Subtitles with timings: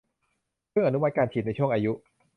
[0.69, 1.91] เพิ่งอนุมัติการฉีดในช่วงอายุ